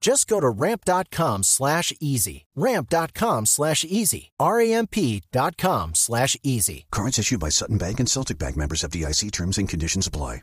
[0.00, 2.46] Just go to ramp.com slash easy.
[2.54, 4.30] Ramp.com slash easy.
[4.38, 6.86] R-A-M-P.com slash easy.
[6.90, 10.42] Cards issued by Sutton Bank and Celtic Bank members of DIC terms and conditions apply.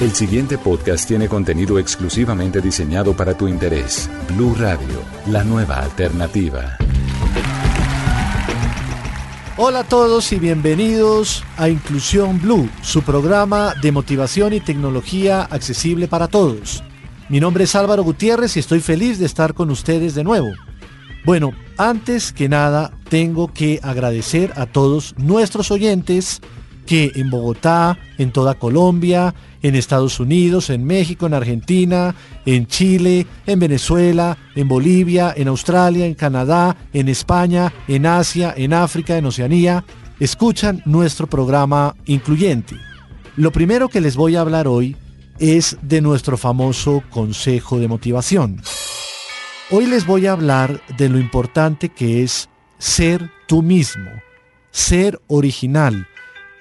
[0.00, 4.08] El siguiente podcast tiene contenido exclusivamente diseñado para tu interés.
[4.28, 6.76] Blue Radio, la nueva alternativa.
[9.58, 16.08] Hola a todos y bienvenidos a Inclusión Blue, su programa de motivación y tecnología accesible
[16.08, 16.82] para todos.
[17.28, 20.52] Mi nombre es Álvaro Gutiérrez y estoy feliz de estar con ustedes de nuevo.
[21.24, 26.40] Bueno, antes que nada, tengo que agradecer a todos nuestros oyentes
[26.86, 33.26] que en Bogotá, en toda Colombia, en Estados Unidos, en México, en Argentina, en Chile,
[33.44, 39.26] en Venezuela, en Bolivia, en Australia, en Canadá, en España, en Asia, en África, en
[39.26, 39.84] Oceanía,
[40.20, 42.76] escuchan nuestro programa incluyente.
[43.34, 44.96] Lo primero que les voy a hablar hoy
[45.38, 48.62] es de nuestro famoso consejo de motivación.
[49.70, 52.48] Hoy les voy a hablar de lo importante que es
[52.78, 54.10] ser tú mismo,
[54.70, 56.06] ser original.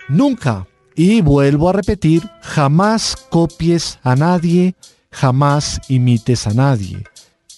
[0.09, 4.75] Nunca, y vuelvo a repetir, jamás copies a nadie,
[5.11, 7.03] jamás imites a nadie.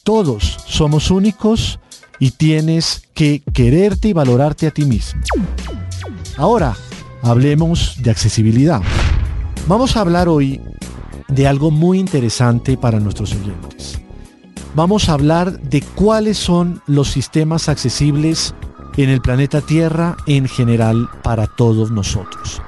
[0.04, 1.80] Todos somos únicos
[2.20, 5.22] y tienes que quererte y valorarte a ti mismo.
[6.38, 6.76] Ahora,
[7.22, 8.82] hablemos de accesibilidad.
[9.68, 10.62] Vamos a hablar hoy
[11.28, 14.00] de algo muy interesante para nuestros oyentes.
[14.76, 18.54] Vamos a hablar de cuáles son los sistemas accesibles
[18.96, 22.62] en el planeta Tierra en general para todos nosotros.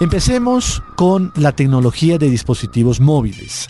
[0.00, 3.68] Empecemos con la tecnología de dispositivos móviles.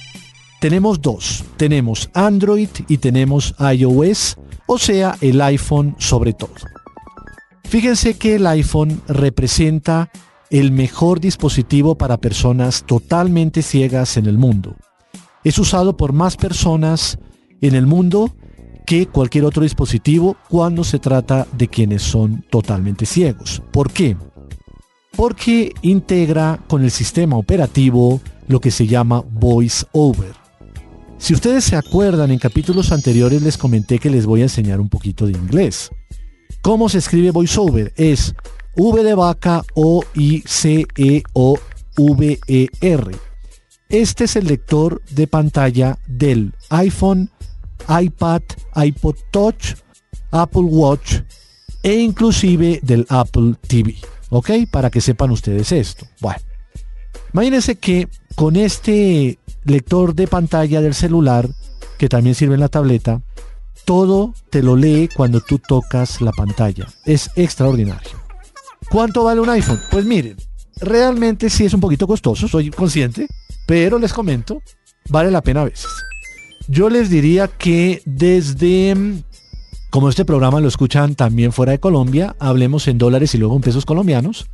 [0.60, 4.36] Tenemos dos, tenemos Android y tenemos iOS,
[4.66, 6.54] o sea, el iPhone sobre todo.
[7.69, 10.10] Fíjense que el iPhone representa
[10.50, 14.76] el mejor dispositivo para personas totalmente ciegas en el mundo.
[15.44, 17.18] Es usado por más personas
[17.60, 18.34] en el mundo
[18.86, 23.62] que cualquier otro dispositivo cuando se trata de quienes son totalmente ciegos.
[23.72, 24.16] ¿Por qué?
[25.16, 30.34] Porque integra con el sistema operativo lo que se llama Voice Over.
[31.18, 34.88] Si ustedes se acuerdan, en capítulos anteriores les comenté que les voy a enseñar un
[34.88, 35.90] poquito de inglés.
[36.66, 37.92] ¿Cómo se escribe VoiceOver?
[37.96, 38.34] Es
[38.76, 41.59] V de vaca O I C E O
[41.97, 43.16] V E R.
[43.88, 47.31] Este es el lector de pantalla del iPhone,
[47.88, 48.42] iPad,
[48.75, 49.76] iPod Touch,
[50.31, 51.20] Apple Watch
[51.82, 53.97] e inclusive del Apple TV.
[54.28, 54.50] ¿Ok?
[54.70, 56.06] Para que sepan ustedes esto.
[56.20, 56.41] Bueno,
[57.32, 61.48] imagínense que con este lector de pantalla del celular,
[61.97, 63.22] que también sirve en la tableta,
[63.87, 66.88] todo te lo lee cuando tú tocas la pantalla.
[67.04, 68.25] Es extraordinario.
[68.96, 69.78] ¿Cuánto vale un iPhone?
[69.90, 70.38] Pues miren,
[70.80, 73.26] realmente sí es un poquito costoso, soy consciente,
[73.66, 74.62] pero les comento,
[75.10, 75.90] vale la pena a veces.
[76.66, 78.96] Yo les diría que desde,
[79.90, 83.60] como este programa lo escuchan también fuera de Colombia, hablemos en dólares y luego en
[83.60, 84.46] pesos colombianos,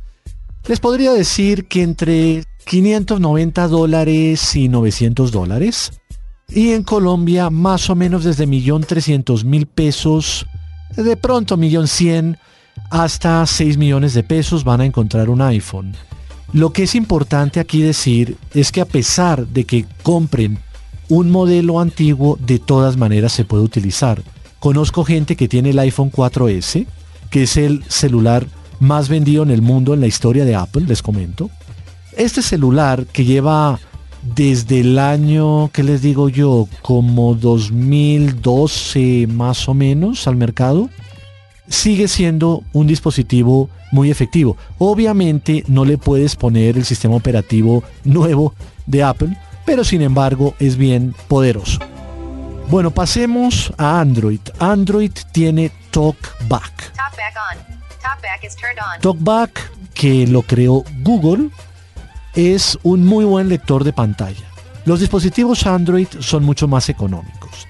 [0.67, 5.93] les podría decir que entre 590 dólares y 900 dólares.
[6.49, 10.45] Y en Colombia más o menos desde 1.300.000 pesos,
[10.97, 12.37] de pronto 1.100.000
[12.93, 15.95] hasta 6 millones de pesos van a encontrar un iPhone.
[16.51, 20.59] Lo que es importante aquí decir es que a pesar de que compren
[21.09, 24.21] un modelo antiguo, de todas maneras se puede utilizar.
[24.59, 26.85] Conozco gente que tiene el iPhone 4S,
[27.31, 28.45] que es el celular
[28.79, 31.49] más vendido en el mundo en la historia de Apple, les comento.
[32.15, 33.79] Este celular que lleva
[34.21, 36.67] desde el año, ¿qué les digo yo?
[36.83, 40.91] Como 2012 más o menos al mercado,
[41.67, 44.57] sigue siendo un dispositivo muy efectivo.
[44.77, 48.53] Obviamente no le puedes poner el sistema operativo nuevo
[48.85, 51.79] de Apple, pero sin embargo es bien poderoso.
[52.69, 54.39] Bueno, pasemos a Android.
[54.59, 56.93] Android tiene TalkBack.
[59.01, 61.49] TalkBack, que lo creó Google,
[62.33, 64.45] es un muy buen lector de pantalla.
[64.85, 67.67] Los dispositivos Android son mucho más económicos.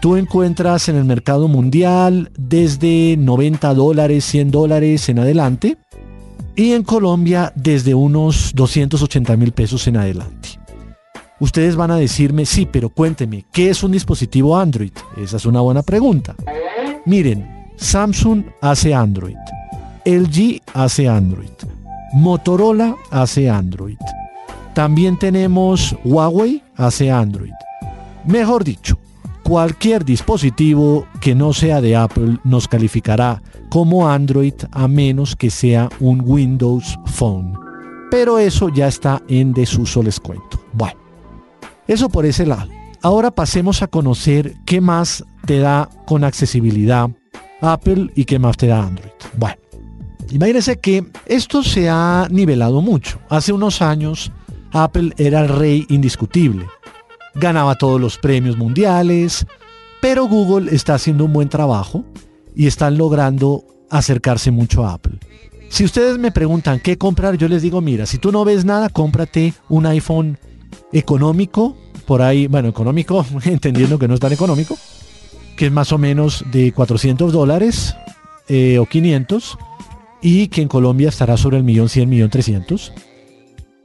[0.00, 5.78] Tú encuentras en el mercado mundial desde 90 dólares, 100 dólares en adelante
[6.54, 10.60] y en Colombia desde unos 280 mil pesos en adelante.
[11.38, 14.92] Ustedes van a decirme, sí, pero cuénteme, ¿qué es un dispositivo Android?
[15.18, 16.34] Esa es una buena pregunta.
[17.04, 19.36] Miren, Samsung hace Android,
[20.06, 21.50] LG hace Android,
[22.14, 23.98] Motorola hace Android.
[24.72, 27.52] También tenemos Huawei hace Android.
[28.24, 28.98] Mejor dicho,
[29.46, 35.88] cualquier dispositivo que no sea de Apple nos calificará como Android a menos que sea
[36.00, 37.56] un Windows Phone.
[38.10, 40.60] Pero eso ya está en desuso, les cuento.
[40.72, 40.98] Bueno,
[41.86, 42.72] eso por ese lado.
[43.02, 47.08] Ahora pasemos a conocer qué más te da con accesibilidad
[47.60, 49.12] Apple y qué más te da Android.
[49.36, 49.58] Bueno,
[50.28, 53.20] imagínense que esto se ha nivelado mucho.
[53.28, 54.32] Hace unos años
[54.72, 56.66] Apple era el rey indiscutible.
[57.36, 59.46] Ganaba todos los premios mundiales,
[60.00, 62.04] pero Google está haciendo un buen trabajo
[62.54, 65.18] y están logrando acercarse mucho a Apple.
[65.68, 68.88] Si ustedes me preguntan qué comprar, yo les digo, mira, si tú no ves nada,
[68.88, 70.38] cómprate un iPhone
[70.92, 74.78] económico, por ahí, bueno, económico, entendiendo que no es tan económico,
[75.56, 77.96] que es más o menos de 400 dólares
[78.48, 79.58] eh, o 500,
[80.22, 82.92] y que en Colombia estará sobre el millón 100, millón 300.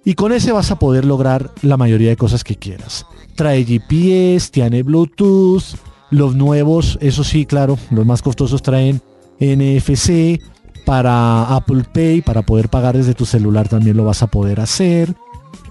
[0.03, 3.06] Y con ese vas a poder lograr la mayoría de cosas que quieras.
[3.36, 5.63] Trae GPS, tiene Bluetooth,
[6.09, 9.01] los nuevos, eso sí, claro, los más costosos traen
[9.39, 10.39] NFC,
[10.86, 15.15] para Apple Pay, para poder pagar desde tu celular también lo vas a poder hacer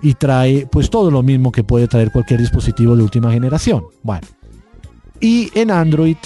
[0.03, 3.85] y trae pues todo lo mismo que puede traer cualquier dispositivo de última generación.
[4.03, 4.26] Bueno,
[5.21, 6.17] y en Android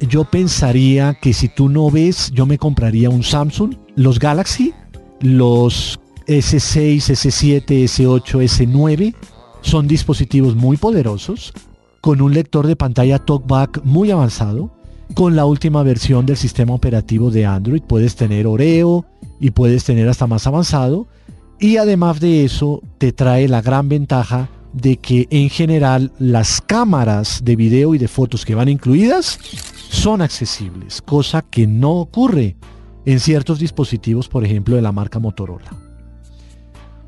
[0.00, 4.74] yo pensaría que si tú no ves, yo me compraría un Samsung, los Galaxy,
[5.20, 9.14] los S6, S7, S8, S9
[9.60, 11.52] son dispositivos muy poderosos
[12.00, 14.70] con un lector de pantalla TalkBack muy avanzado.
[15.14, 19.04] Con la última versión del sistema operativo de Android puedes tener Oreo
[19.40, 21.06] y puedes tener hasta más avanzado
[21.58, 27.40] y además de eso, te trae la gran ventaja de que en general las cámaras
[27.44, 29.38] de video y de fotos que van incluidas
[29.88, 32.56] son accesibles, cosa que no ocurre
[33.06, 35.85] en ciertos dispositivos, por ejemplo, de la marca Motorola.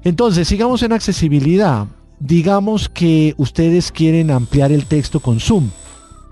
[0.05, 1.87] Entonces, sigamos en accesibilidad.
[2.21, 5.71] Digamos que ustedes quieren ampliar el texto con Zoom.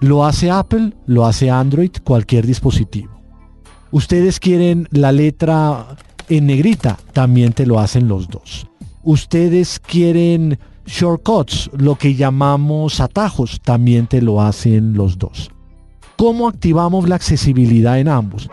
[0.01, 3.17] Lo hace Apple, lo hace Android, cualquier dispositivo.
[3.91, 5.97] Ustedes quieren la letra
[6.29, 8.67] en negrita, también te lo hacen los dos.
[9.05, 15.51] Ustedes quieren shortcuts, lo que llamamos atajos, también te lo hacen los dos.
[16.17, 18.49] ¿Cómo activamos la accesibilidad en ambos?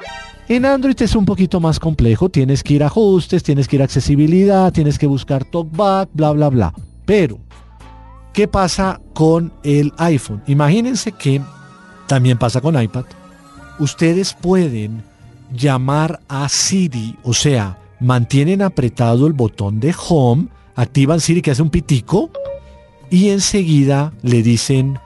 [0.49, 3.81] En Android es un poquito más complejo, tienes que ir a ajustes, tienes que ir
[3.81, 6.73] a accesibilidad, tienes que buscar talkback, bla, bla, bla.
[7.05, 7.39] Pero,
[8.33, 10.43] ¿qué pasa con el iPhone?
[10.47, 11.41] Imagínense que
[12.07, 13.05] también pasa con iPad.
[13.79, 15.03] Ustedes pueden
[15.53, 21.61] llamar a Siri, o sea, mantienen apretado el botón de home, activan Siri que hace
[21.61, 22.29] un pitico
[23.09, 24.99] y enseguida le dicen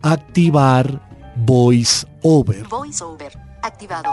[0.00, 1.02] activar
[1.36, 2.66] voice over.
[2.68, 3.36] Voice over.
[3.62, 4.10] Activado.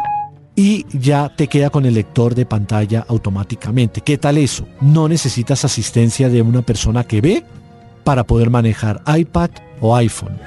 [0.63, 4.01] Y ya te queda con el lector de pantalla automáticamente.
[4.01, 4.67] ¿Qué tal eso?
[4.79, 7.43] No necesitas asistencia de una persona que ve
[8.03, 10.37] para poder manejar iPad o iPhone.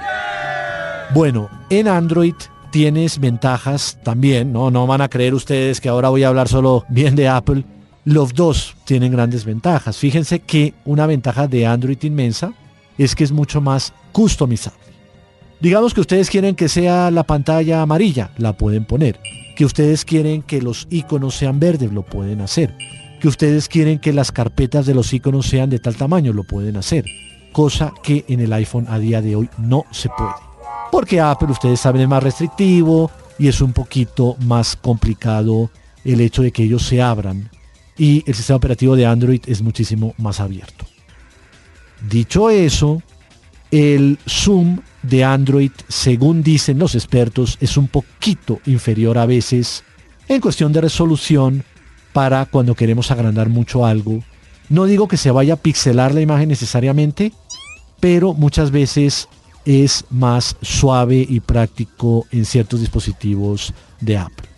[1.14, 2.36] Bueno, en Android
[2.70, 4.70] tienes ventajas también, ¿no?
[4.70, 7.64] No van a creer ustedes que ahora voy a hablar solo bien de Apple.
[8.04, 9.96] Los dos tienen grandes ventajas.
[9.96, 12.52] Fíjense que una ventaja de Android inmensa
[12.98, 14.93] es que es mucho más customizable.
[15.64, 19.18] Digamos que ustedes quieren que sea la pantalla amarilla, la pueden poner.
[19.56, 22.76] Que ustedes quieren que los iconos sean verdes, lo pueden hacer.
[23.18, 26.76] Que ustedes quieren que las carpetas de los iconos sean de tal tamaño, lo pueden
[26.76, 27.04] hacer.
[27.52, 30.32] Cosa que en el iPhone a día de hoy no se puede
[30.94, 35.68] porque Apple, ustedes saben, es más restrictivo y es un poquito más complicado
[36.04, 37.50] el hecho de que ellos se abran
[37.98, 40.86] y el sistema operativo de Android es muchísimo más abierto.
[42.08, 43.02] Dicho eso,
[43.72, 49.84] el zoom de Android, según dicen los expertos, es un poquito inferior a veces
[50.28, 51.64] en cuestión de resolución
[52.12, 54.22] para cuando queremos agrandar mucho algo.
[54.68, 57.32] No digo que se vaya a pixelar la imagen necesariamente,
[58.00, 59.28] pero muchas veces
[59.64, 64.48] es más suave y práctico en ciertos dispositivos de Apple.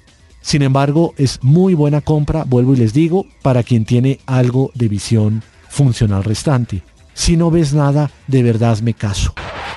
[0.40, 4.88] Sin embargo, es muy buena compra, vuelvo y les digo, para quien tiene algo de
[4.88, 6.82] visión funcional restante.
[7.16, 9.32] Si no ves nada, de verdad me caso.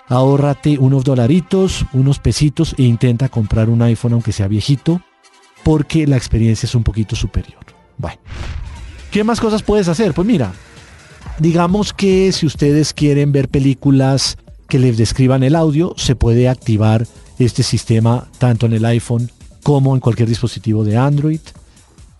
[0.08, 5.01] Ahórrate unos dolaritos, unos pesitos e intenta comprar un iPhone aunque sea viejito,
[5.63, 7.65] porque la experiencia es un poquito superior.
[7.98, 8.19] Bueno.
[9.10, 10.13] ¿Qué más cosas puedes hacer?
[10.13, 10.51] Pues mira,
[11.39, 17.08] digamos que si ustedes quieren ver películas que les describan el audio, se puede activar
[17.39, 19.31] este sistema tanto en el iPhone
[19.63, 21.39] como en cualquier dispositivo de Android.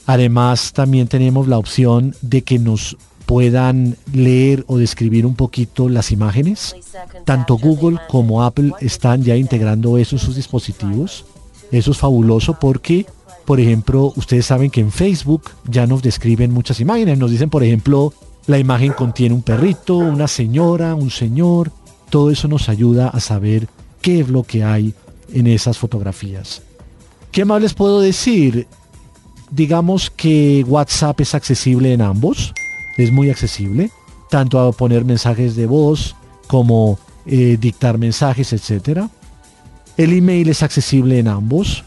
[0.06, 2.98] Además, también tenemos la opción de que nos
[3.30, 6.76] puedan leer o describir un poquito las imágenes.
[7.26, 11.26] Tanto Google como Apple están ya integrando eso en sus dispositivos.
[11.72, 13.06] Eso es fabuloso porque,
[13.46, 17.20] por ejemplo, ustedes saben que en Facebook ya nos describen muchas imágenes.
[17.20, 18.16] Nos dicen, por ejemplo,
[18.48, 21.72] la imagen contiene un perrito, una señora, un señor.
[22.10, 23.68] Todo eso nos ayuda a saber
[24.02, 24.96] qué es lo que hay
[25.32, 26.64] en esas fotografías.
[27.32, 28.66] ¿Qué más les puedo decir?
[29.52, 32.56] Digamos que WhatsApp es accesible en ambos
[33.04, 33.92] es muy accesible,
[34.30, 36.16] tanto a poner mensajes de voz
[36.48, 39.02] como eh, dictar mensajes, etc.
[39.98, 41.84] El email es accesible en ambos.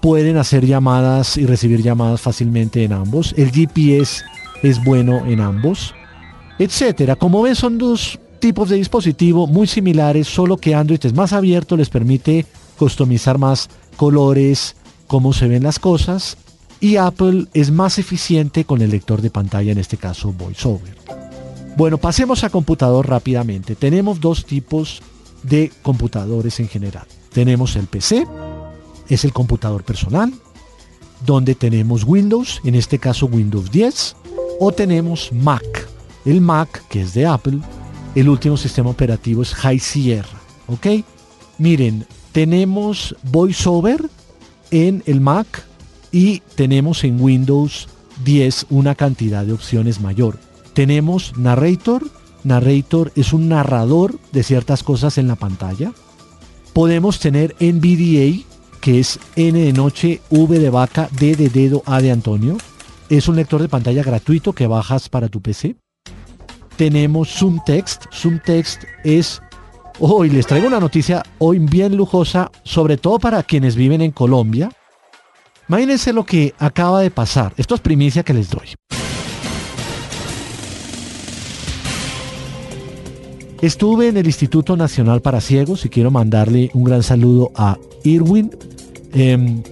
[0.00, 3.34] Pueden hacer llamadas y recibir llamadas fácilmente en ambos.
[3.36, 4.22] El GPS
[4.62, 5.94] es bueno en ambos,
[6.58, 7.16] etcétera.
[7.16, 11.76] Como ven, son dos tipos de dispositivo muy similares, solo que Android es más abierto,
[11.76, 12.46] les permite
[12.78, 14.76] customizar más colores,
[15.06, 16.38] cómo se ven las cosas
[16.80, 20.96] y Apple es más eficiente con el lector de pantalla, en este caso VoiceOver.
[21.76, 23.76] Bueno, pasemos a computador rápidamente.
[23.76, 25.02] Tenemos dos tipos
[25.42, 27.06] de computadores en general.
[27.32, 28.26] Tenemos el PC,
[29.08, 30.32] es el computador personal,
[31.24, 34.16] donde tenemos Windows, en este caso Windows 10,
[34.58, 35.88] o tenemos Mac.
[36.24, 37.60] El Mac, que es de Apple,
[38.14, 40.40] el último sistema operativo es High Sierra.
[40.66, 40.86] ¿Ok?
[41.58, 44.08] Miren, tenemos VoiceOver
[44.70, 45.69] en el Mac
[46.12, 47.88] y tenemos en Windows
[48.24, 50.38] 10 una cantidad de opciones mayor.
[50.74, 52.04] Tenemos Narrator.
[52.42, 55.92] Narrator es un narrador de ciertas cosas en la pantalla.
[56.72, 58.44] Podemos tener NVDA,
[58.80, 62.56] que es N de noche, V de vaca, D de dedo, A de Antonio.
[63.08, 65.76] Es un lector de pantalla gratuito que bajas para tu PC.
[66.76, 68.04] Tenemos Zoom Text.
[68.12, 69.42] Zoom Text es
[70.02, 74.70] Hoy les traigo una noticia hoy bien lujosa, sobre todo para quienes viven en Colombia,
[75.70, 77.54] Imagínense lo que acaba de pasar.
[77.56, 78.74] Esto es primicia que les doy.
[83.62, 88.50] Estuve en el Instituto Nacional para Ciegos y quiero mandarle un gran saludo a Irwin.
[89.12, 89.62] Em,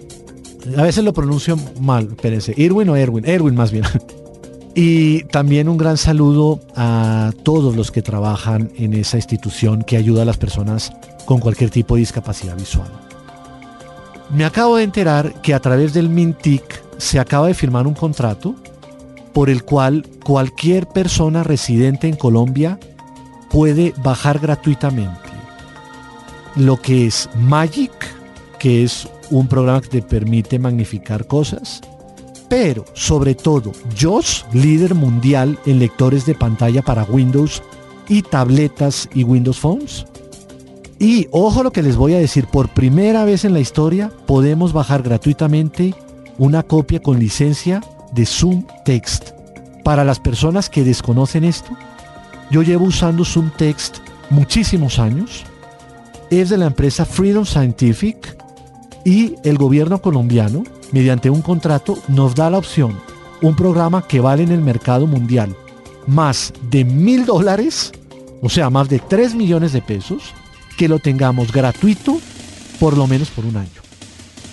[0.77, 2.55] a veces lo pronuncio mal, espérense.
[2.57, 3.83] Irwin o Erwin, Erwin más bien.
[4.77, 10.23] y también un gran saludo a todos los que trabajan en esa institución que ayuda
[10.23, 10.93] a las personas
[11.25, 13.08] con cualquier tipo de discapacidad visual.
[14.31, 18.55] Me acabo de enterar que a través del Mintic se acaba de firmar un contrato
[19.33, 22.79] por el cual cualquier persona residente en Colombia
[23.51, 25.29] puede bajar gratuitamente
[26.59, 27.93] lo que es Magic,
[28.59, 31.81] que es un programa que te permite magnificar cosas,
[32.49, 37.63] pero sobre todo JOS, líder mundial en lectores de pantalla para Windows
[38.09, 40.05] y tabletas y Windows Phones.
[40.99, 44.73] Y ojo lo que les voy a decir, por primera vez en la historia podemos
[44.73, 45.95] bajar gratuitamente
[46.39, 49.31] una copia con licencia de Zoom Text.
[49.85, 51.71] Para las personas que desconocen esto,
[52.51, 53.99] yo llevo usando Zoom Text
[54.31, 55.45] muchísimos años.
[56.31, 58.37] Es de la empresa Freedom Scientific
[59.05, 62.99] y el gobierno colombiano, mediante un contrato, nos da la opción,
[63.41, 65.55] un programa que vale en el mercado mundial
[66.09, 67.93] más de mil dólares,
[68.43, 70.35] o sea, más de 3 millones de pesos,
[70.79, 72.19] que lo tengamos gratuito
[72.81, 73.83] por lo menos por un año.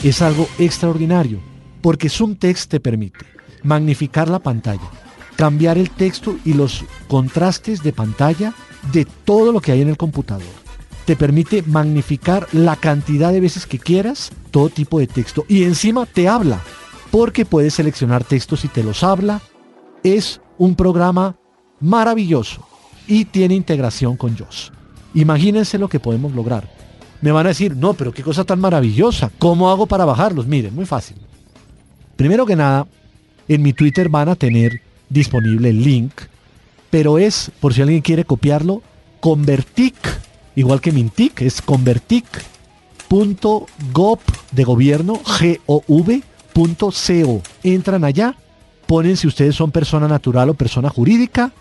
[0.03, 1.39] Es algo extraordinario
[1.81, 3.19] porque Zoom Text te permite
[3.63, 4.89] magnificar la pantalla,
[5.35, 8.53] cambiar el texto y los contrastes de pantalla
[8.91, 10.47] de todo lo que hay en el computador.
[11.05, 16.07] Te permite magnificar la cantidad de veces que quieras todo tipo de texto y encima
[16.07, 16.59] te habla
[17.11, 19.41] porque puedes seleccionar textos y te los habla.
[20.03, 21.37] Es un programa
[21.79, 22.67] maravilloso
[23.07, 24.71] y tiene integración con JOS.
[25.15, 26.69] Imagínense lo que podemos lograr.
[27.21, 29.31] Me van a decir, no, pero qué cosa tan maravillosa.
[29.39, 30.45] ¿Cómo hago para bajarlos?
[30.45, 31.17] Miren, muy fácil.
[32.15, 32.85] Primero que nada,
[33.47, 36.11] en mi Twitter van a tener disponible el link,
[36.89, 38.81] pero es, por si alguien quiere copiarlo,
[39.19, 39.95] convertic,
[40.55, 44.19] igual que Mintic, es convertic.gov
[44.51, 47.41] de gobierno, G-O-V.co.
[47.63, 48.35] Entran allá,
[48.85, 51.51] ponen si ustedes son persona natural o persona jurídica,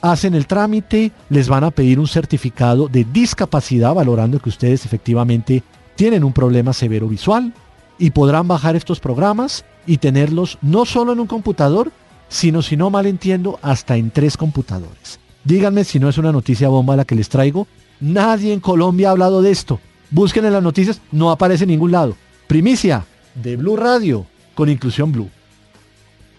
[0.00, 5.62] hacen el trámite, les van a pedir un certificado de discapacidad valorando que ustedes efectivamente
[5.96, 7.52] tienen un problema severo visual
[7.98, 11.92] y podrán bajar estos programas y tenerlos no solo en un computador,
[12.28, 15.18] sino si no mal entiendo, hasta en tres computadores.
[15.44, 17.66] Díganme si no es una noticia bomba la que les traigo.
[18.00, 19.80] Nadie en Colombia ha hablado de esto.
[20.10, 22.16] Busquen en las noticias, no aparece en ningún lado.
[22.46, 25.30] Primicia de Blue Radio con Inclusión Blue.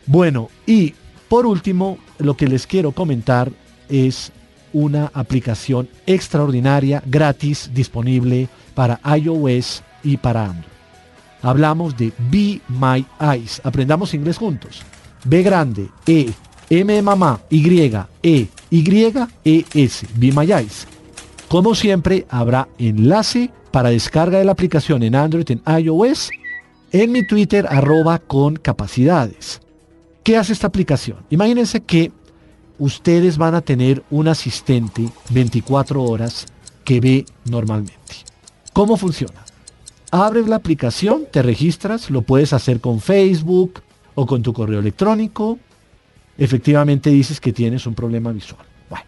[0.05, 0.93] Bueno, y
[1.27, 3.51] Por último, lo que les quiero comentar
[3.89, 4.31] es
[4.73, 10.77] una aplicación extraordinaria, gratis, disponible para iOS y para Android.
[11.41, 13.61] Hablamos de Be My Eyes.
[13.63, 14.81] Aprendamos inglés juntos.
[15.23, 16.31] B grande, E,
[16.69, 17.81] M de mamá, Y,
[18.23, 19.13] E, Y,
[19.45, 20.07] E, S.
[20.15, 20.87] Be My Eyes.
[21.47, 26.29] Como siempre, habrá enlace para descarga de la aplicación en Android, en iOS,
[26.91, 29.61] en mi Twitter, arroba con capacidades.
[30.27, 31.19] ¿Qué hace esta aplicación?
[31.29, 32.11] Imagínense que
[32.79, 36.47] ustedes van a tener un asistente 24 horas
[36.83, 37.95] que ve normalmente.
[38.73, 39.45] ¿Cómo funciona?
[40.11, 43.81] Abres la aplicación, te registras, lo puedes hacer con Facebook
[44.15, 45.59] o con tu correo electrónico.
[46.37, 48.65] Efectivamente dices que tienes un problema visual.
[48.89, 49.05] Bueno.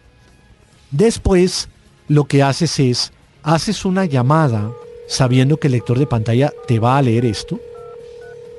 [0.90, 1.68] Después
[2.08, 3.12] lo que haces es,
[3.42, 4.72] haces una llamada
[5.06, 7.60] sabiendo que el lector de pantalla te va a leer esto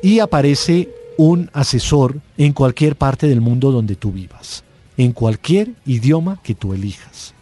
[0.04, 4.64] y aparece un asesor en cualquier parte del mundo donde tú vivas
[4.98, 7.34] en cualquier idioma que tú elijas.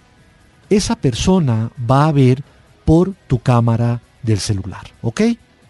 [0.70, 2.44] Esa persona va a ver
[2.86, 5.22] por tu cámara del celular, ¿ok?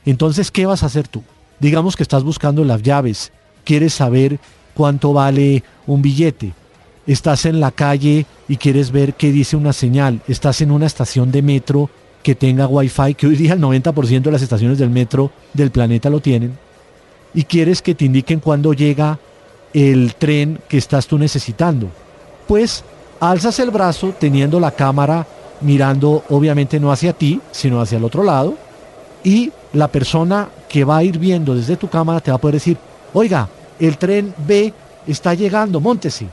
[0.06, 1.24] Entonces, ¿qué vas a hacer tú?
[1.60, 3.32] Digamos que estás buscando las llaves,
[3.64, 4.40] quieres saber
[4.74, 6.54] cuánto vale un billete,
[7.06, 11.32] estás en la calle y quieres ver qué dice una señal, estás en una estación
[11.32, 11.90] de metro
[12.24, 16.10] que tenga wifi, que hoy día el 90% de las estaciones del metro del planeta
[16.10, 16.58] lo tienen,
[17.34, 19.20] y quieres que te indiquen cuándo llega
[19.74, 21.88] el tren que estás tú necesitando.
[22.48, 22.84] Pues
[23.20, 25.26] alzas el brazo teniendo la cámara
[25.62, 28.56] mirando obviamente no hacia ti, sino hacia el otro lado,
[29.24, 32.56] y la persona que va a ir viendo desde tu cámara te va a poder
[32.56, 32.78] decir,
[33.14, 33.48] oiga,
[33.80, 34.74] el tren B
[35.08, 36.28] está llegando, montese.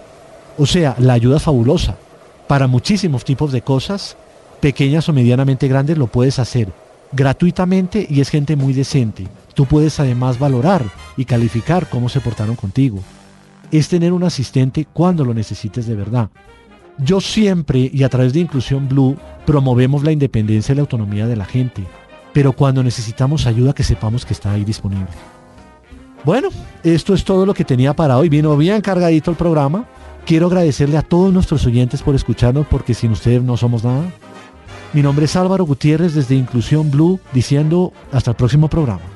[0.58, 1.96] O sea, la ayuda es fabulosa.
[2.46, 4.16] Para muchísimos tipos de cosas,
[4.60, 6.68] pequeñas o medianamente grandes, lo puedes hacer
[7.12, 9.26] gratuitamente y es gente muy decente.
[9.56, 10.84] Tú puedes además valorar
[11.16, 13.00] y calificar cómo se portaron contigo
[13.72, 16.28] es tener un asistente cuando lo necesites de verdad.
[16.98, 21.36] Yo siempre y a través de Inclusión Blue promovemos la independencia y la autonomía de
[21.36, 21.84] la gente,
[22.34, 25.08] pero cuando necesitamos ayuda que sepamos que está ahí disponible.
[26.22, 26.48] Bueno,
[26.84, 28.28] esto es todo lo que tenía para hoy.
[28.28, 29.86] Vino bien cargadito el programa.
[30.26, 34.04] Quiero agradecerle a todos nuestros oyentes por escucharnos porque sin ustedes no somos nada.
[34.92, 39.15] Mi nombre es Álvaro Gutiérrez desde Inclusión Blue diciendo hasta el próximo programa.